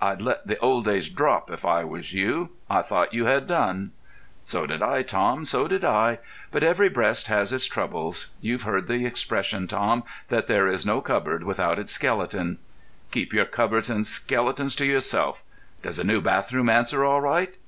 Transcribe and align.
"I'd 0.00 0.22
let 0.22 0.46
the 0.46 0.58
old 0.60 0.84
days 0.84 1.08
drop 1.08 1.50
if 1.50 1.64
I 1.64 1.82
was 1.82 2.12
you. 2.12 2.50
I 2.70 2.82
thought 2.82 3.12
you 3.12 3.24
had 3.24 3.48
done." 3.48 3.90
"So 4.44 4.64
did 4.64 4.80
I, 4.80 5.02
Tom, 5.02 5.44
so 5.44 5.66
did 5.66 5.84
I; 5.84 6.20
but 6.52 6.62
every 6.62 6.88
breast 6.88 7.26
has 7.26 7.52
its 7.52 7.66
troubles. 7.66 8.28
You've 8.40 8.62
heard 8.62 8.86
the 8.86 9.04
expression, 9.04 9.66
Tom, 9.66 10.04
that 10.28 10.46
there 10.46 10.68
is 10.68 10.86
no 10.86 11.00
cupboard 11.00 11.42
without 11.42 11.80
its 11.80 11.90
skeleton?" 11.90 12.58
"Keep 13.10 13.32
your 13.32 13.44
cupboards 13.44 13.90
and 13.90 14.06
skeletons 14.06 14.76
to 14.76 14.86
yourself.... 14.86 15.42
Does 15.82 15.96
the 15.96 16.04
new 16.04 16.20
bathroom 16.20 16.68
answer 16.68 17.04
all 17.04 17.20
right?" 17.20 17.58